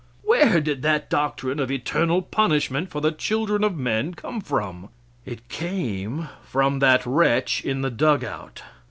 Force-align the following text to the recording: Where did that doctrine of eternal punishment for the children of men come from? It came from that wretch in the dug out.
Where 0.23 0.59
did 0.59 0.81
that 0.81 1.11
doctrine 1.11 1.59
of 1.59 1.69
eternal 1.69 2.23
punishment 2.23 2.89
for 2.89 3.01
the 3.01 3.11
children 3.11 3.63
of 3.63 3.77
men 3.77 4.15
come 4.15 4.41
from? 4.41 4.89
It 5.27 5.47
came 5.47 6.27
from 6.43 6.79
that 6.79 7.05
wretch 7.05 7.63
in 7.63 7.81
the 7.83 7.91
dug 7.91 8.23
out. 8.23 8.63